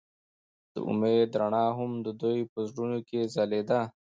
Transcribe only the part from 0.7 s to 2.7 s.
د امید رڼا هم د دوی په